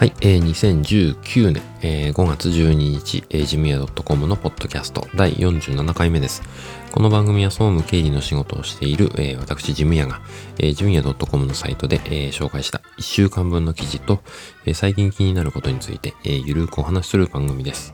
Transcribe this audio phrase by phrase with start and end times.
[0.00, 6.42] はい、えー、2019年、えー、5月12日、えー、ジムヤ .com のポッドキャスト第47回目です。
[6.90, 10.22] この番組は総務経理の仕事をしている、えー、私、ジムヤが、
[10.58, 14.22] えー、ジムヤ .com のサイトで、えー、紹介した1週間分の記事と、
[14.64, 17.92] えー、最近気になることについて、えー、ゆるくお話しする番組です。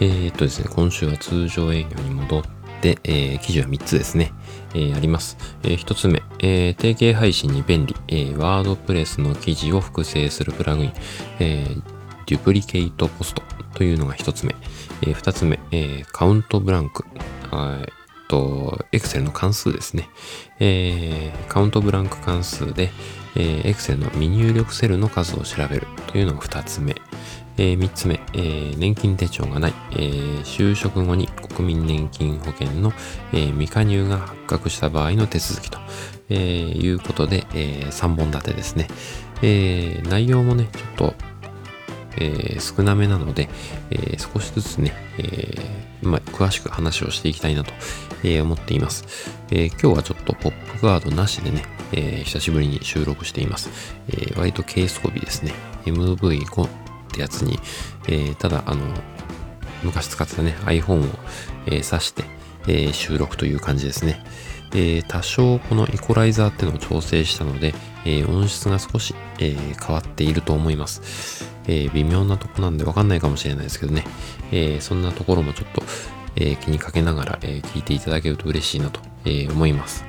[0.00, 2.63] えー、っとですね、今週は通常営業に戻って、
[3.04, 4.32] えー、記事は3つですね。
[4.74, 5.36] えー、あります。
[5.62, 10.92] えー、一つ目、えー、定型配信に便利、えー、ワードプレスの記事を複製するプラグイン、
[11.40, 11.82] えー、
[12.26, 13.42] デュプリケイトポスト
[13.74, 14.54] というのが一つ目。
[15.02, 17.04] えー、二つ目、えー、カウントブランク。
[17.52, 20.08] えと、エクセルの関数ですね。
[20.58, 22.90] えー、カウントブランク関数で、
[23.36, 26.96] えー、Excel の未入力セルの数を調べるというのが二つ目。
[27.56, 32.92] えー、3つ目、えー、年金手帳がない、えー、就職後に国民年金保険の、
[33.32, 35.78] えー、未加入が発覚した場合の手続きと、
[36.28, 38.88] えー、いうことで、えー、3本立てですね。
[39.42, 41.14] えー、内容もね、ちょっと、
[42.16, 43.48] えー、少なめなので、
[43.90, 47.72] えー、少しずつね、えーまあ、詳しく話をしていきたいなと、
[48.22, 49.04] えー、思っています、
[49.50, 49.68] えー。
[49.70, 53.70] 今日はちょっとポップガードなしでね、えー、久しぶりに収録しています。
[54.08, 55.52] えー、割とケースコビですね。
[55.86, 56.83] MV5
[57.14, 57.58] ってやつに、
[58.08, 58.82] えー、ただ、あの、
[59.84, 61.18] 昔使ってたね、iPhone を、
[61.66, 62.24] え、挿して、
[62.66, 64.24] え、収録という感じですね。
[64.74, 71.48] え、多少このイコライザーっていうのを調整したので、え、音質が少し、え、変わっていると思います。
[71.68, 74.04] え、微妙なとこなんでわかんないかもしれないですけどね、
[74.50, 75.82] え、そんなところもちょっと、
[76.36, 80.04] え、気にかけながら、え、聞いていただけると嬉しいなと、え、思います。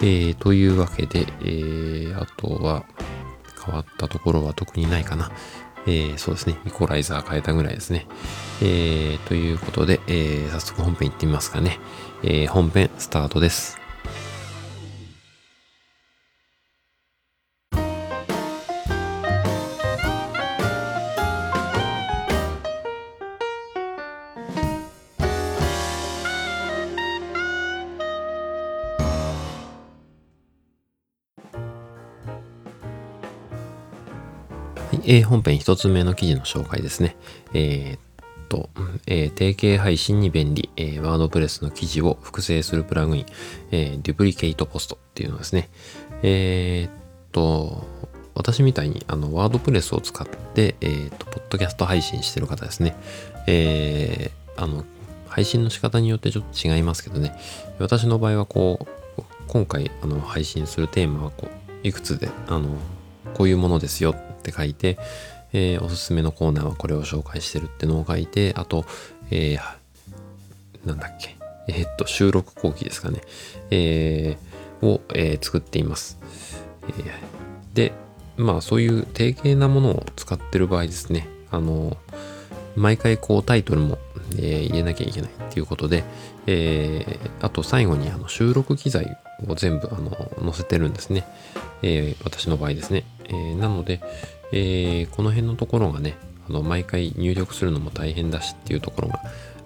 [0.00, 2.84] え、というわけで、え、あとは
[3.66, 5.30] 変わったところは特にないかな。
[5.88, 8.06] えー、そうですね、イコライザー変えたぐらいですね。
[8.60, 11.80] えー、ということで、えー、早速本編行ってみますかね。
[12.22, 13.77] えー、本編スタートです。
[35.10, 37.16] えー、本編一つ目の記事の紹介ですね。
[37.54, 37.98] えー、っ
[38.50, 38.68] と、
[39.06, 43.26] えー、定型配信に便利、えー、ワードプレスの記事を複製するプラグイン、
[43.70, 45.70] えー、デュプリケイトポストっていうのですね。
[46.22, 46.92] えー、っ
[47.32, 47.86] と、
[48.34, 52.94] 私みたいにあのワードプレスを使って、えー、っと、ポッドキャスト配信してる方ですね。
[53.46, 54.84] えー、あの、
[55.26, 57.34] 配信の仕方によってちょっと違いますけどね。
[57.78, 58.86] 私の場合はこ
[59.16, 61.48] う、今回あの配信するテーマはこ
[61.82, 62.76] う、いくつで、あの、
[63.32, 64.98] こういうものですよって書いて、
[65.52, 68.84] えー、おすすめのコーナーはこれを紹介してるってのを書いて、あと、
[69.30, 71.36] えー、なんだっけ、
[71.68, 73.20] えー、っと、収録後期ですかね、
[73.70, 76.18] えー、を、えー、作っています。
[76.88, 77.12] えー、
[77.74, 77.92] で、
[78.36, 81.96] まあそういう定型なものを使ってる場合ですね、あの、
[82.76, 83.98] 毎回こうタイトルも、
[84.36, 86.04] えー、入れなきゃいけないっていうことで、
[86.50, 90.10] えー、あと最後にあの収録機材を全部あの
[90.40, 91.26] 載せてるんですね。
[91.82, 93.04] えー、私の場合ですね。
[93.26, 94.00] えー、なので、
[94.50, 96.16] え、この辺のところがね、
[96.48, 99.20] あの毎回入力するのも大変だしっていうところが、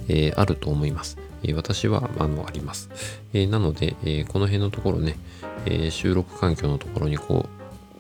[0.08, 1.18] え、あると思います。
[1.44, 2.90] え、私はあのあります。
[3.32, 5.16] え、なので、え、この辺のところね、
[5.66, 7.46] え、収録環境のところにこ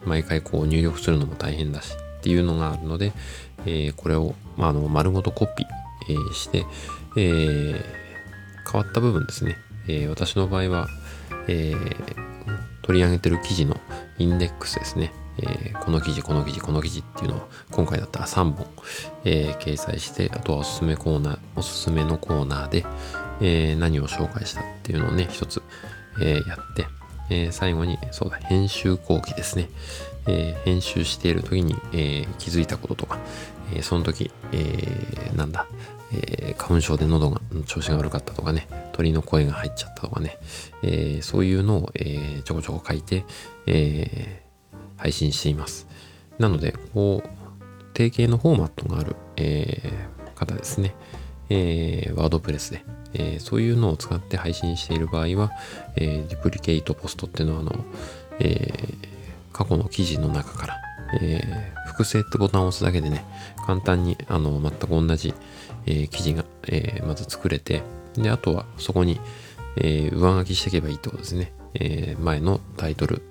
[0.04, 3.12] う、毎回こう入力するのも大変だしっていうのがあるので、
[3.64, 6.66] え、これを、まあ、あの丸ごとコピー、え、して、
[7.16, 8.01] えー、
[8.72, 9.58] 変わった部分ですね。
[9.86, 10.88] えー、私の場合は、
[11.46, 12.06] えー、
[12.80, 13.78] 取り上げてる記事の
[14.18, 15.12] インデックスですね。
[15.38, 18.66] えー、この記事、この記事、この記事っていうのを今回だったら3本、
[19.24, 22.86] え、掲載して、あとはおすすめコーナー、おすすめのコーナーで、
[23.40, 25.62] え、何を紹介したっていうのをね、一つ、
[26.20, 26.86] えやって、
[27.30, 29.68] え最後に、そうだ、編集後期ですね。
[30.26, 33.18] え編集している時に、え気づいたこととか、
[33.74, 35.66] えその時、えなんだ、
[36.12, 40.38] え花粉症で喉が調子が悪かったとかね、鳥の声が入っちゃったとかね、
[40.82, 43.24] えそういうのを、えちょこちょこ書いて、
[43.66, 44.42] え
[44.96, 45.88] 配信しています。
[46.38, 47.28] なので、こう、
[47.94, 50.94] 定型のフォーマットがある、え、方ですね。
[51.50, 55.50] えー、ワードプレスで、えー、そういうのを使って配信している場合は、
[55.96, 57.84] えー、デュプリケイトポストっていうのは、あの、
[58.38, 59.08] えー、
[59.52, 60.80] 過去の記事の中から、
[61.20, 63.24] えー、複製ってボタンを押すだけでね、
[63.66, 65.34] 簡単に、あの、全く同じ、
[65.86, 67.82] えー、記事が、えー、まず作れて、
[68.14, 69.20] で、あとはそこに、
[69.76, 71.52] えー、上書きしていけばいいってことですね。
[71.74, 73.22] えー、前のタイトル、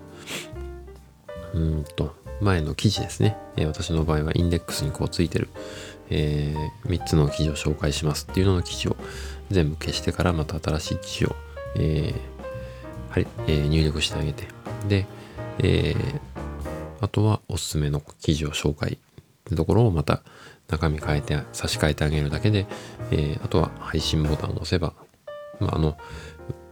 [1.54, 3.38] うんと、前の記事ですね。
[3.56, 5.50] えー、私の場合はインデックスにこうついてる、
[6.10, 8.98] えー、3つの記事を紹介しますっていうのの記事を
[9.50, 11.36] 全部消してからまた新しい記事を、
[11.75, 12.42] えー
[13.12, 14.48] はい、えー、入力してあげて、
[14.88, 15.06] で、
[15.60, 16.19] えー、
[17.01, 18.98] あとはおすすめの記事を紹介っ
[19.44, 20.21] てところをまた
[20.68, 22.65] 中身変えて差し替えてあげるだけで、
[23.12, 24.94] えー、あとは配信ボタンを押せば、
[25.59, 25.98] まあ、あの、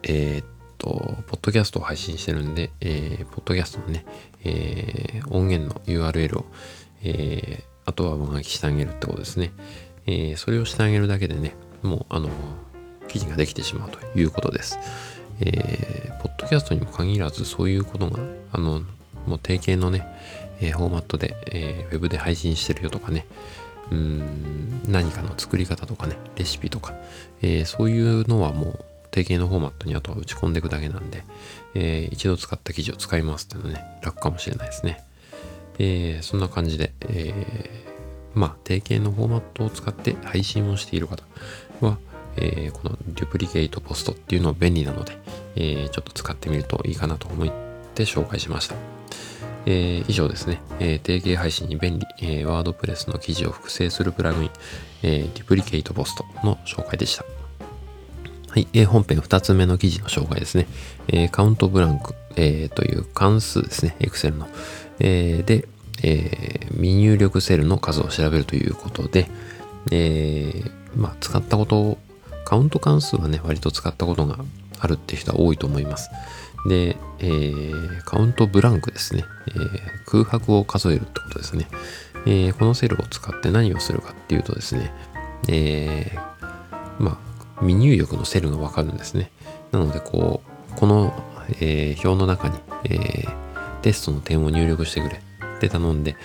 [0.04, 0.46] えー、っ
[0.78, 0.88] と、
[1.28, 4.06] ポッドキャストを配信してるんで、えー、ポッドキャストのね、
[4.46, 6.46] えー、音源の URL を、
[7.04, 9.52] えー、あとは上書きしてあげるってことですね。
[10.08, 12.30] えー、それをしてあげるだけでね、もう、あの、
[13.10, 14.80] 記事ができてしまうということです。
[15.42, 18.20] えー、ポッドキャストにも限らずそういうことが、
[18.54, 18.82] あの、
[19.26, 20.06] もう定型のね、
[20.62, 23.26] えー、フォーマットで、えー、ウェブで配信してるよとかね、
[23.92, 26.94] うん、何かの作り方とかね、レシピとか、
[27.42, 31.24] えー、そういうのはもう定型のフォーマットにあとは打ち込んでいくだけなんで、
[31.74, 35.04] えー、一度使った記事を使いますっていうのはね、楽かもしれないですね。
[35.80, 41.24] えー、そんな感じで、えー、まあ、定型のフォーマットを使って配信をしている方
[41.82, 41.98] は、
[42.36, 45.18] えー、このデュプリケイトポストっていうのを便利なので、
[45.56, 47.48] えー、ちょっと使ってみるといいかなと思っ
[47.96, 48.99] て紹介しました。
[49.66, 54.50] えー、以上ですね、えー、定型配信に便利、えー、ワードプレスの記事を複製するプラグイン、
[55.04, 57.26] えー、デュプリケイトポストの紹介でした。
[58.50, 60.68] はい、えー、本編2つ目の記事の紹介ですね。
[61.08, 64.48] えー、カウントブランク、えー、という関数ですね、Excel の。
[65.00, 65.68] えー、で、
[66.02, 69.30] えー、未入力セルの数を調べるということで、
[69.92, 71.98] えー、まあ、使ったことを
[72.46, 74.40] カウント関数はね、割と使ったことが
[74.80, 76.10] あるって人は多いと思います。
[76.68, 81.68] で、えー、カウントブランクですね、えー、空白を数えるってことですね、
[82.26, 84.92] えー、このセルを使って何をするかっていうとですね、
[85.48, 86.12] え、
[87.00, 89.32] まあ、未入力のセルがわかるんですね。
[89.72, 90.42] なので、こ
[90.74, 91.14] う、この、
[91.62, 93.26] え、表の中に、え、
[93.82, 95.22] テストの点を入力してくれ
[95.58, 96.16] って頼んで、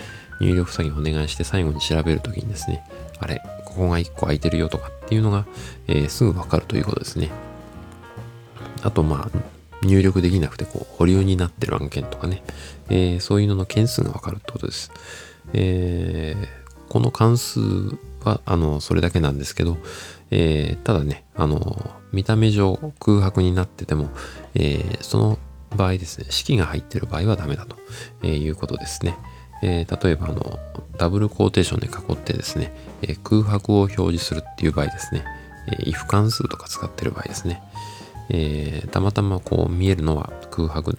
[0.40, 2.84] 入力作業お願いして最後に調べるときにですね、
[3.20, 5.46] あれ、ここが1個空いてるよとかっていうのが、
[5.86, 7.30] え、すぐわかるということですね。
[8.84, 9.38] あと、まあ、
[9.82, 12.42] 入力できなくて、こう、保留になってる案件とかね、
[12.88, 14.92] えー、そういうのの件数がわかるってことです。
[15.52, 17.60] えー、この関数
[18.24, 19.78] は、あの、それだけなんですけど、
[20.30, 24.10] えー、ただね、あの、見た目上空白になってても、
[24.54, 25.38] えー、その
[25.76, 27.76] 場合ですね、式が入ってる場合はダメだと、
[28.22, 29.16] え、いうことですね。
[29.62, 30.58] えー、例えばあの
[30.98, 32.72] ダブルコーテーションで囲ってですね、
[33.02, 35.24] えー、空白を表示するっていう場合ですね、
[35.68, 37.62] えー、if 関数とか使ってる場合ですね、
[38.30, 40.96] えー、たまたまこう見えるのは空白、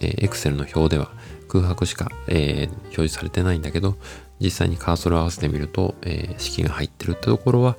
[0.00, 1.10] えー、Excel の表では
[1.48, 3.96] 空白しか、えー、表示されてないんだけど、
[4.40, 7.76] 実際にカーソルを合わせてみると、え、式が入ってるってところは、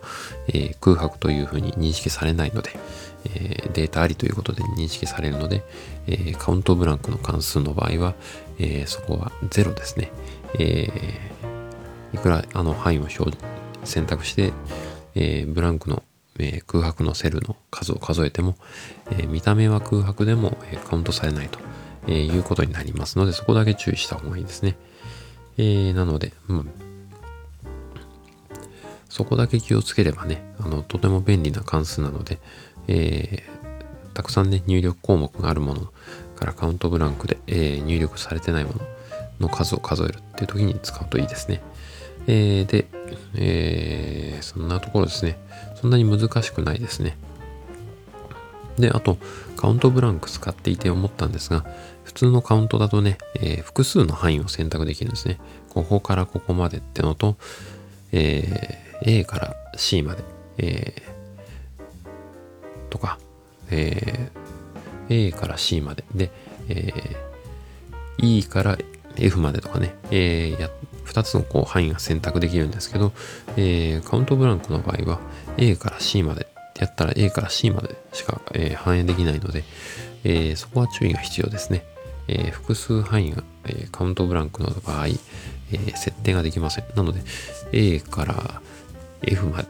[0.47, 2.71] え、空白というふうに認識されないので、
[3.33, 5.63] え、データありということで認識されるので、
[6.05, 8.13] え、カウントブランクの関数の場合は、
[8.59, 10.11] え、そこは0ですね。
[10.59, 10.89] え、
[12.13, 13.07] いくらあの範囲を
[13.83, 14.53] 選択して、
[15.15, 16.03] え、ブランクの、
[16.39, 18.55] えー、空白のセルの数を数えても、
[19.11, 21.59] えー、見た目は空白でも、えー、カウントされないと、
[22.07, 24.77] え、いうことになりますので、そこだけ注意した方がいいですね。
[25.57, 26.71] え、なので、うん、
[29.09, 32.39] そこだけ気をつければね、あの、とても便利な関数なので、
[32.87, 35.91] えー、たくさんね、入力項目があるもの
[36.35, 38.79] からカウントブランクで、え、入力されてないもの
[39.41, 41.61] の数を数えるっていう時に使うといいですね。
[42.27, 42.87] えー、で、
[43.35, 45.37] えー、そんなところですね。
[45.81, 47.17] そんなに難しくないですね。
[48.77, 49.17] で、あと、
[49.57, 51.65] カウントブランク使っていて思ったんですが、
[52.03, 55.39] 普通のカウントだとね、えー、複数の範囲を選択できるんですね。
[55.69, 57.35] ここからここまでってのと、
[58.11, 60.23] えー、A から C まで、
[60.57, 63.17] えー、とか、
[63.69, 66.31] えー、A から C まで、で、
[66.69, 68.77] えー、E から
[69.17, 70.69] F までとかね、えー、や
[71.05, 73.11] 2つのこう範囲が選択できるんですけど、
[73.57, 75.19] えー、カウントブランクの場合は
[75.57, 79.63] A から C までってやったら A から C までしか、えー、反映できないので、
[80.23, 81.83] えー、そこは注意が必要ですね。
[82.27, 85.11] えー、複数範囲が、えカウントブランクの場合、え
[85.95, 86.85] 設定ができません。
[86.95, 87.21] なので
[87.71, 88.61] A から
[89.21, 89.65] F ま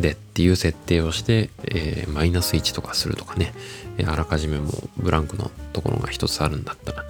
[0.00, 3.52] でっていう設定をして、えマイナス1とかするとかね、
[3.98, 7.04] えあらかじめもブランクのところが一つあるんだったら、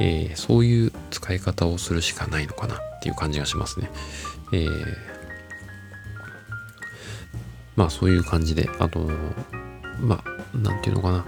[0.00, 3.90] え、そういう使い方をするしかないのかなっていう感じがしますね。
[4.52, 4.96] えー、
[7.78, 9.08] まあそういう感じで、あと、
[10.00, 11.24] まあ、なんていうのかな。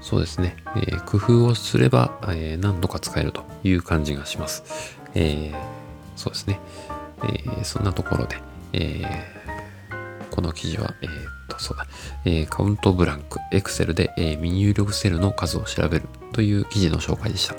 [0.00, 0.54] そうですね。
[0.76, 4.96] えー、工夫をすれば、えー、何度か使えるという感じがします。
[5.16, 5.56] えー、
[6.14, 6.60] そうですね。
[7.58, 8.36] え、そんなところで、
[8.74, 9.02] え、
[10.30, 11.08] この記事は、え、っ
[11.48, 11.88] と、そうだ、
[12.24, 17.56] え、カウントブランク、Excel で、えー、未入力セルの数を調べるという記事の紹介でした。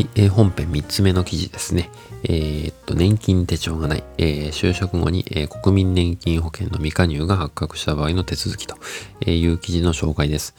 [0.00, 1.90] はい、えー、本編3つ目の記事ですね。
[2.22, 8.78] えー、っと、年金手帳がない、えー、就職後に、え、国民年金保険の未加入が発覚した場合の手続きと
[9.26, 10.54] いう記事の紹介です。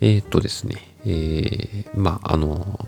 [0.00, 2.86] え、っとですね、え、まあ、あの、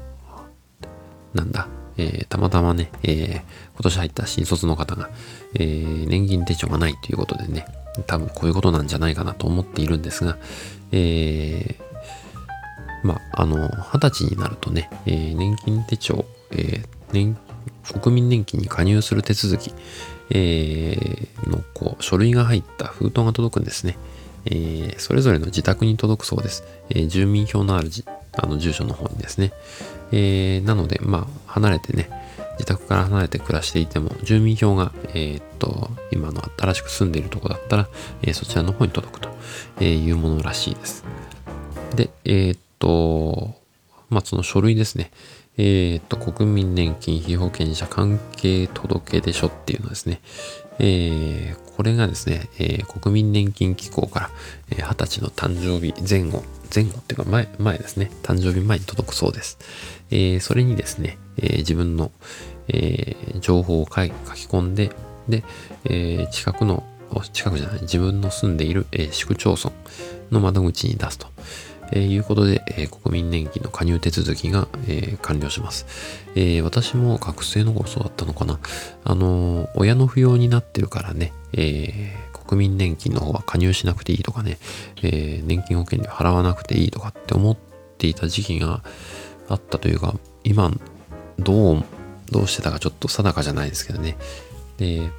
[1.35, 3.43] なんだ、え、たまたまね、え、
[3.75, 5.11] 今年入った新卒の方が、
[5.57, 5.67] え、
[6.07, 7.67] 年金手帳がないということでね、
[8.07, 10.39] 多分こういうことなんじゃないかなと思っているんですが、
[10.93, 11.75] え
[13.03, 16.83] まあ、あの、二十歳になるとね、え年金手帳、え
[17.13, 17.37] 年
[18.01, 19.75] 国民年金に加入する手続き、
[20.31, 23.97] えのこう書類が入った封筒が届くんですね。
[24.47, 26.65] えー、それぞれの自宅に届くそうです。
[26.91, 27.91] えー、住民票のある
[28.33, 29.53] あの住所の方にですね。
[30.11, 32.11] えー、なので、まあ、離れてね、
[32.55, 37.89] 自宅から離れて暮らしていても、住民票が、えっと、今の新しく住んでいるところだったら、
[38.23, 41.05] えそちらの方に届くというものらしいです。
[41.95, 43.55] で、えっと、
[44.11, 45.13] まあ、その書類ですね。
[45.57, 50.21] えっと、国民年金被保険者関係届出書っていうのですね。
[50.81, 54.31] えー、これがですね、えー、国民年金機構から、
[54.71, 56.43] えー、20歳の誕生日前後、
[56.75, 59.59] 前後っていうか前、前ですね、誕生日前に届くそうです。
[60.11, 62.11] えー、それにですね、え、自分の、
[62.67, 64.11] えー、情報を書き
[64.49, 64.91] 込んで、
[65.29, 65.45] で、
[65.85, 66.83] え、近くの、
[67.33, 69.71] 近くじゃない、自分の住んでいる、え、市区町村
[70.33, 71.29] の窓口に出すと。
[71.93, 75.87] えー、いうことで、えー、国民年金の加入手続きが、えー、完了します。
[76.35, 78.59] え、私も学生の頃そうだったのかな。
[79.05, 84.59] あの、親の扶養になってるからね、え、国民年金の方は加入しなくていいとかね、
[85.03, 87.57] え、年金保険料払わなくていいとかって思っ
[87.99, 88.83] ていた時期が
[89.49, 90.71] あったというか、今、
[91.39, 91.85] どう、
[92.31, 94.17] どうしてたかちょっと定かじゃないですけどね。
[94.79, 95.11] で、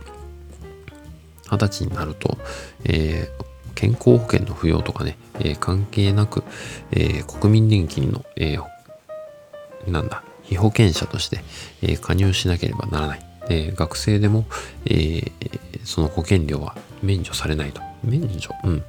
[1.52, 2.38] 二十歳になると、
[2.86, 6.44] えー、健康保険の扶養とかね、えー、関係なく、
[6.92, 11.44] えー、国民年金の、えー、なんだ、被保険者として、
[11.82, 13.26] え加入しなければならない。
[13.50, 14.46] え学生でも、
[14.86, 15.32] え
[15.84, 17.82] その保険料は免除されないと。
[18.04, 18.52] 免除？
[18.64, 18.84] うん。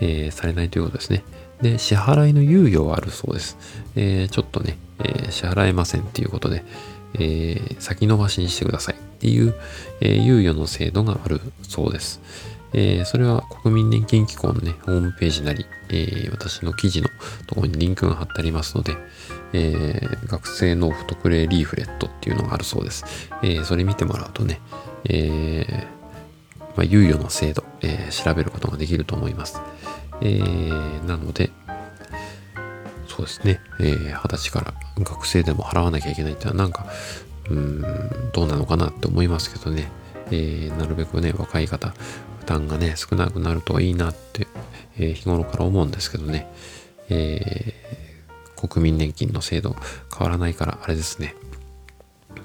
[0.00, 1.22] えされないということですね。
[1.62, 3.56] で、支払いの猶予はあるそうです。
[3.96, 6.64] えちょっとね、え支払えませんっていうことで、
[7.18, 9.54] え先延ばしにしてくださいっていう、
[10.00, 12.20] え猶予の制度があるそうです。
[12.74, 17.08] えー、それは国民年金機構のね、ホームページなり、えー、私の記事の
[17.46, 18.96] ところにリンクが貼ってありますので、
[19.52, 23.30] えー、学生納付特例リーフレットっていうのがあるそうです。
[23.42, 24.60] えそれ見てもらうとね、
[25.08, 25.86] え
[26.76, 29.60] まあ、猶予の制度、え調べることができると思います。
[30.20, 30.40] え
[31.06, 31.50] なので、
[33.16, 36.86] そうですね、えー、20歳から学生でも払わなきゃいけないってのはなんか、
[37.48, 37.82] うん、
[38.32, 39.88] どうなのかなって思いますけどね、
[40.32, 41.94] えー、なるべくね、若い方、
[42.44, 44.46] 負担がね、少なくなるといいなって、
[44.98, 46.46] えー、日頃から思うんですけどね、
[47.08, 49.74] えー、国民年金の制度
[50.16, 51.34] 変わらないからあれですね。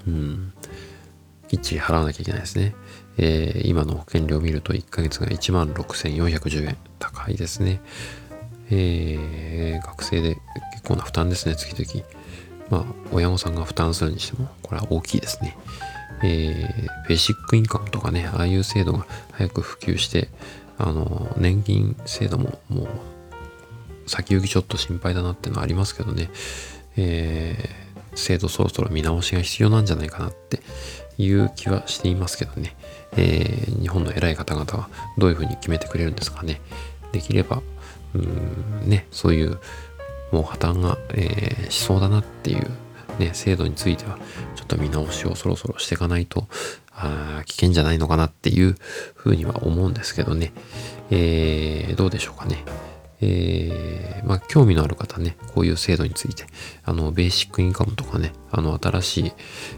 [0.08, 0.54] うん。
[1.50, 2.76] きっちり払わなきゃいけないですね。
[3.18, 6.78] えー、今の保険料を見ると1ヶ月が1万6410円。
[6.98, 7.82] 高いですね。
[8.72, 10.38] えー、学生で
[10.76, 12.06] 結構な負担ですね、月々。
[12.70, 15.58] まあ、親御さんが負担するにしても、これは大きいですね。
[16.24, 20.30] えー、ベーシックインカムとかね、ああいう制度が早く普及して、
[20.78, 22.88] あの、年金制度ももう、
[24.08, 26.30] 先行きちょっと心配だなってのはありますけどね、
[26.98, 30.62] えー、制度そろそろ見直しが必要なんじゃないかなって
[31.18, 32.76] いう気はしていますけどね、
[33.16, 36.60] えー、日本の偉い方々はどういうふうに決めてくれるんですかね。
[37.12, 37.62] できれば、
[38.14, 39.60] うんね、そういう
[40.32, 42.70] もう破綻が、えー、しそうだなっていう
[43.20, 44.18] ね、制度については
[44.56, 46.48] ちょっと見直しをそろそろしていかないと
[46.92, 48.76] あ危険じゃないのかなっていう
[49.16, 50.54] ふうには思うんですけどね、
[51.12, 52.64] えー、どうでしょうかね。
[53.22, 56.46] えー、まあ、興味のある方ね、こういう制度について、
[56.84, 59.32] あの、ベーシックインカムとかね、あの、新しい、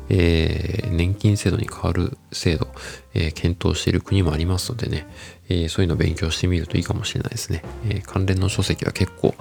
[0.10, 2.68] えー、年金制度に変わる制度、
[3.14, 5.08] えー、検討している国もありますのでね、
[5.50, 7.62] えそういうのを勉強してみるといいかもしれないですね。
[7.90, 9.36] え関連の書籍は結構、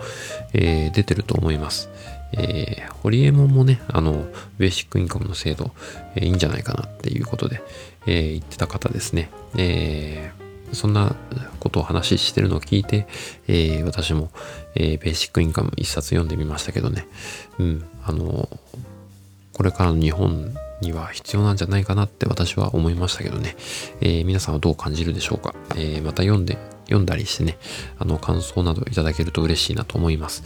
[0.53, 1.89] え出てると思います。
[2.33, 4.27] えー、ホリエモンもね、あの、
[4.59, 5.73] ベーシックインカムの制度、
[6.17, 7.63] え、いいんじゃないかなっていうことで、
[8.07, 9.31] えー、言ってた方ですね。
[9.57, 10.40] えー、
[10.73, 11.15] そんな
[11.59, 13.07] ことを話してるのを聞いて、
[13.49, 14.31] えー、私も、
[14.75, 17.07] えー、ベーシックインカム一冊読んでみましたけどね。
[17.59, 18.49] うん、あの、
[19.53, 23.57] これからの日本には必要なんじゃないかなって私は思いましたけどね。
[24.01, 25.55] えー、皆さんはどう感じるでしょうか。
[25.77, 27.59] え、また読んで、読んだりしてね、
[27.99, 30.43] あの、感想などいただけると嬉しいなと思います。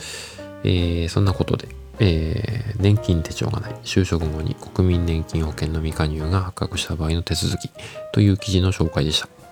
[0.65, 1.69] えー、そんなことで、
[2.01, 7.71] えー、年金手帳がない就職後に国民年金保険の未加入が発覚した場合の手続き
[8.13, 9.44] という記事の紹介でした。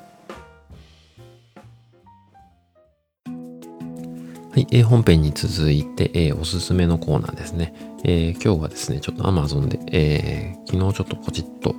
[4.52, 7.72] はい、えー、本編に続いて、えー、おすすめのコーナーですね。
[8.04, 11.74] えー、今日はですね、ちょっと Amazon で、えー、昨日ちょっとポチッと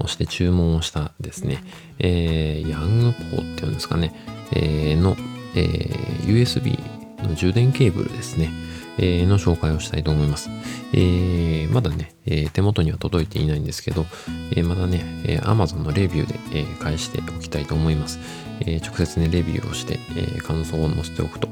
[0.00, 1.62] 押して注文をしたですね、
[2.00, 4.12] えー、ヤングポーっていうんですかね、
[4.50, 5.16] えー、の、
[5.54, 6.76] えー、USB
[7.22, 8.50] の充電ケーブルですね。
[8.98, 10.50] えー、の紹介をしたいと思います。
[10.92, 14.06] えー、まだね、えー、手元には届いていないんですけど、
[14.54, 18.18] えまだね、え Amazon のレビューで、え返しておきたいと思います。
[18.60, 21.48] え直接ね、レビューをして、え感想を載せておくと、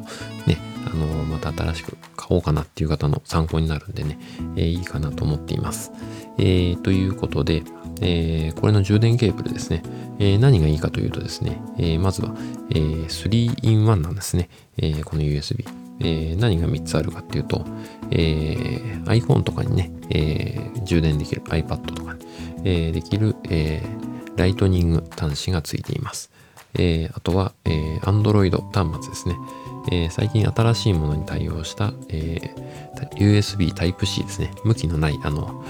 [0.46, 4.18] ね、あのまた新しく買おうかなっていう方の参考になるんでね、
[4.56, 5.92] えいいかなと思っています。
[6.38, 7.62] えということで、
[8.00, 9.82] えこれの充電ケーブルですね、
[10.18, 12.34] え何がいいかというとですね、えまずは、
[12.70, 14.48] え 3in1 なんですね、
[14.78, 15.83] えこの USB。
[16.00, 17.64] えー、何が3つあるかっていうと、
[18.10, 22.26] えー、iPhone とかにね、えー、充電できる iPad とかに、
[22.64, 26.30] えー、できる、えー、ライトニング端子がついています。
[26.74, 29.36] えー、あとは、えー、Android 端末ですね。
[29.90, 34.50] えー、最近新しいものに対応した、えー、USB Type-C ですね。
[34.64, 35.64] 向きのない、あの、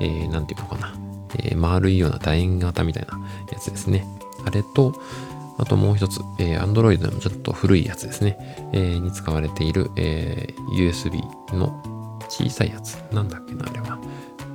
[0.00, 0.94] えー、なんていうのかな。
[1.38, 3.18] えー、丸いような楕円型みたいな
[3.52, 4.06] やつですね。
[4.44, 4.94] あれと、
[5.58, 8.36] あともう一つ、えー、Android でもちょっと古いやつですね、
[8.72, 11.22] えー、に使われている、えー、USB
[11.56, 11.82] の
[12.28, 12.96] 小さいやつ。
[13.12, 13.98] なんだっけな、あれは。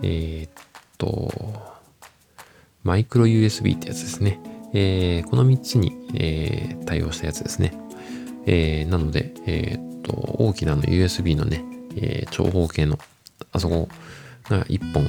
[0.04, 0.52] えー、っ
[0.98, 1.32] と、
[2.84, 4.40] マイクロ USB ってやつですね。
[4.74, 7.74] えー、この3つに、えー、対応したやつですね。
[8.46, 11.64] えー、なので、えー、っと、大きなの USB のね、
[11.96, 12.98] えー、長方形の、
[13.52, 13.88] あそこ
[14.50, 15.08] が1本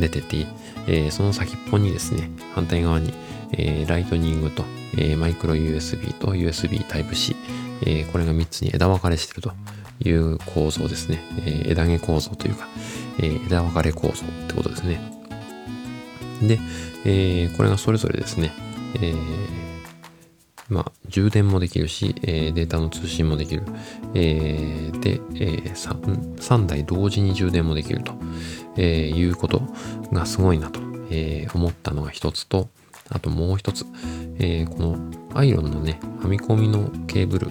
[0.00, 0.46] 出てて、
[0.86, 3.12] えー、その先っぽにですね、反対側に、
[3.52, 4.64] えー、ライトニングと、
[4.96, 7.36] えー、マイクロ USB と USB Type-C、
[7.82, 9.52] えー、これが3つに枝分かれしてると
[10.04, 11.20] いう構造ですね。
[11.40, 12.66] えー、枝毛構造というか、
[13.18, 15.00] えー、枝分かれ構造ってことですね。
[16.42, 16.58] で、
[17.04, 18.52] えー、これがそれぞれですね、
[18.96, 19.16] えー、
[21.12, 23.62] 充電もできるし、えー、データの通信もできる。
[24.14, 28.14] えー、で、えー3、3台同時に充電もできると、
[28.76, 29.62] えー、いうこと
[30.10, 32.68] がすごいなと、えー、思ったのが一つと、
[33.10, 33.84] あともう一つ、
[34.38, 34.98] えー、この
[35.34, 37.48] アイロンのね、編み込みのケーブル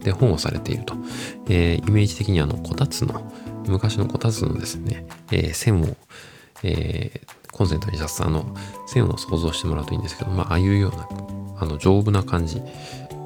[0.00, 0.94] で保護されていると、
[1.48, 3.30] えー、イメージ的にあの、こたつの、
[3.66, 5.96] 昔のこたつのですね、えー、線を、
[6.62, 8.54] えー、コンセントに刺すあの、
[8.86, 11.08] 線を想像してもらうといいんですけど、まあ、ああいうような、
[11.60, 12.62] あの、丈夫な感じ、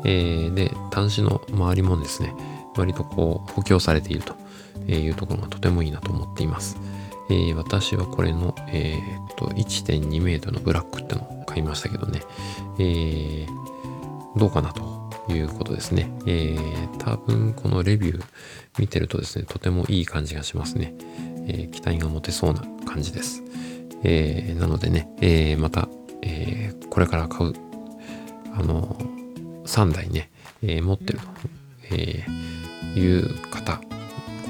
[0.04, 2.34] えー、で、端子の周りもですね、
[2.76, 4.34] 割とこう、補強されていると
[4.90, 6.76] いうところがとてもいいなと思っています。
[7.30, 12.20] えー、私はこれの、えー、っと、1.2メートルのブラックってのを買いましたけどね、
[12.78, 13.46] え、
[14.36, 16.10] どうかなということですね。
[16.26, 16.58] え、
[16.98, 18.24] 多分このレビュー
[18.78, 20.94] 見てるとですね、とてもいい感じがしますね。
[21.46, 23.42] え、期待が持てそうな感じです。
[24.02, 25.88] え、なのでね、え、また、
[26.20, 27.52] え、これから買う、
[28.54, 28.96] あの、
[29.64, 30.30] 3台ね、
[30.62, 31.24] えー、持ってると、
[31.90, 33.84] えー、いう方、こ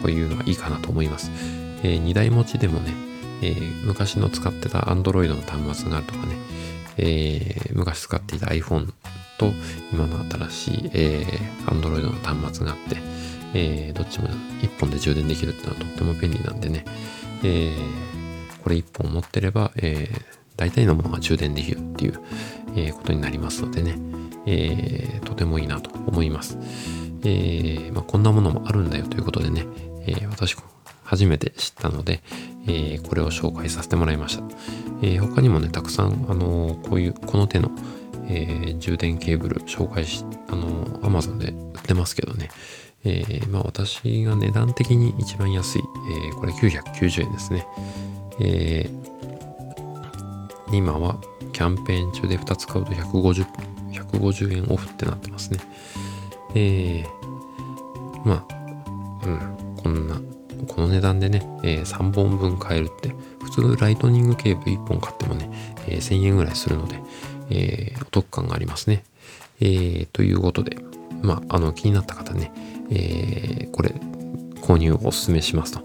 [0.07, 1.31] ういうのがいいかなと思います。
[1.83, 2.93] えー、2台持ちでもね、
[3.43, 6.35] えー、昔の使ってた Android の端末があるとかね、
[6.97, 8.93] えー、昔使っていた iPhone
[9.39, 9.53] と
[9.93, 12.97] 今の新しい、えー、Android の端末があって、
[13.55, 16.85] えー、どっちも1本で充電できるっていうのはとっても便利なんでね、
[17.43, 20.23] えー、これ1本持ってれば、えー、
[20.57, 22.21] 大体のものが充電できるっていう、
[22.77, 23.99] えー、ことになりますのでね、
[24.47, 26.59] えー、とてもいいなと思います。
[27.25, 29.67] えーまあ、こんなものもあるんだよということでね、
[30.07, 30.57] えー、私
[31.05, 32.23] 初めて知ったので、
[32.67, 34.45] え、これを紹介させてもらいました。
[35.03, 37.71] え、他にもね、たくさん、あの、こういう、この手の、
[38.27, 42.49] え充電ケーブル紹介し、あの Amazon で売ってますけどね、
[43.05, 45.83] えまあ私が値段的に一番安い、
[46.31, 47.67] えこれ990円ですね。
[48.41, 48.91] え
[50.73, 51.19] 今は
[51.53, 53.47] キャンペーン中で2つ買うと150、
[54.13, 55.59] 150円オフってなってますね。
[56.55, 57.05] え
[58.25, 60.21] まあ、うん、こんな
[60.67, 65.51] この値段でね、えー、3本分買えるって、普通ライトニングケーブル1本買ってもね、
[65.87, 67.01] えー、1000円ぐらいするので、
[67.51, 69.05] えー、お得感がありますね。
[69.61, 70.77] えー、ということで、
[71.23, 72.53] まあ、あの、気になった方ね、
[72.91, 73.95] えー、これ、
[74.63, 75.83] 購入をお勧めしますと、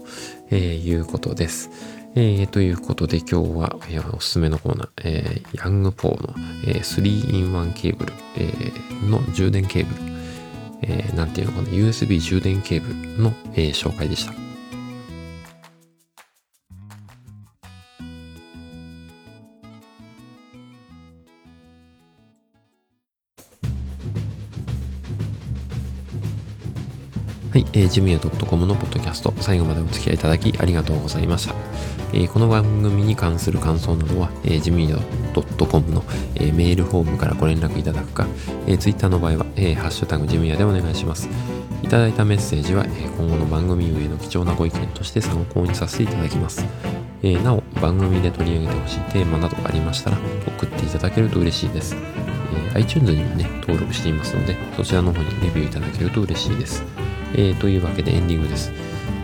[0.50, 1.70] え、いうことです。
[2.16, 6.34] えー、ということで今日は、えー、おすすめのコーナー、えー、ヤングポーの、
[6.66, 10.12] えー、3-in-1 ケーブル、えー、の充電ケーブル、
[10.82, 14.49] えー、なんていうのかな、USB 充電ケーブルの、えー、紹介でした。
[27.50, 31.54] はい、えー、ジムヤ .com のポッドキャスト、最後までお付き合いいただきありがとうございました。
[32.12, 34.96] えー、この番組に関する感想などは、えー、ジムヤ
[35.34, 36.04] .com の、
[36.36, 38.28] えー、メールフォームからご連絡いただくか、
[38.68, 41.28] えー、ツイッターの場合は、えー、ハッシュタグジムヤでお願いします。
[41.82, 46.64] いただいたメッセージは、えー、今後の番組運営の貴重なご意見として参考にさせていただきます。
[47.24, 51.96] えー、なお、番組で取り上げてほしいテーマなどありましたら、送っていただけると嬉しいです。
[51.96, 56.84] えー、iTunes にもね、登録していますので、そちらの方にレビューいただけると嬉しいです。
[57.34, 58.72] えー、というわけでエンディングです。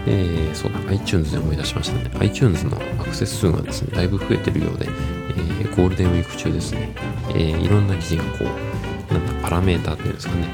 [0.06, 2.10] えー、そうだ、iTunes で思い出しましたね。
[2.20, 6.94] iTunes のアクセス数がですね、だいぶ増えてるようで、えー、ゴールデンウィーク中ですね、
[7.30, 10.48] えー、いろんな記事がこう、なんだ、パラメーターっていうんですかね、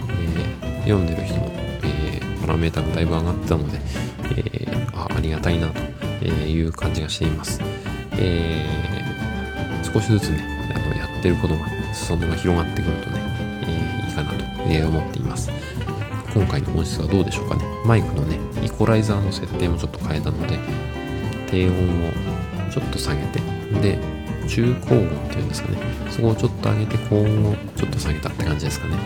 [0.62, 1.52] えー、読んでる人の、
[1.84, 3.78] えー、パラメーターがだいぶ上がってたので、
[4.36, 7.60] えー、あありがたいなという感じがしています。
[8.12, 11.60] えー、少しずつね、あのやってることが、
[11.92, 13.20] 裾野が広がってくるとね、
[13.62, 14.42] えー、いいかなと、
[14.88, 15.21] 思っています。
[16.34, 17.64] 今回の音質はどうでしょうかね。
[17.84, 20.58] マイクのね、イコライザーの設定もちょっと変えたので、
[21.50, 21.74] 低音
[22.08, 22.12] を
[22.70, 23.40] ちょっと下げて、
[23.82, 23.98] で、
[24.48, 25.78] 中高音っていうんですかね。
[26.10, 28.96] そこをちょっと上げて、高音をちょっと下げたって感じですかね。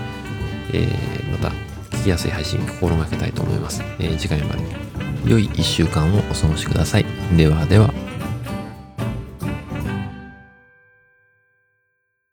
[0.73, 1.49] えー、また、
[1.97, 3.83] 聞きやすい配信心がけたいと思います。
[3.99, 4.63] えー、次回まで
[5.25, 7.07] 良い1週間をお過ごしください。
[7.37, 8.06] ではでは。